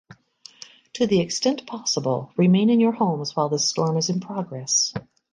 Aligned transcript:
To 0.93 1.05
the 1.05 1.19
extent 1.19 1.67
possible, 1.67 2.31
remain 2.35 2.71
in 2.71 2.79
your 2.79 2.93
homes 2.93 3.35
while 3.35 3.49
this 3.49 3.69
storm 3.69 3.97
is 3.97 4.09
in 4.09 4.19
progress. 4.19 4.95